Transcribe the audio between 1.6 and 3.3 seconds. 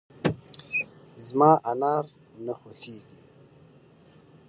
انار نه خوښېږي.